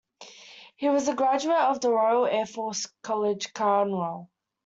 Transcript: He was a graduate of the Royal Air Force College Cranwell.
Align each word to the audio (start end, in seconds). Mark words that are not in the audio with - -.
He 0.77 0.89
was 0.89 1.07
a 1.09 1.13
graduate 1.13 1.55
of 1.59 1.79
the 1.79 1.91
Royal 1.91 2.25
Air 2.25 2.47
Force 2.47 2.87
College 3.03 3.53
Cranwell. 3.53 4.29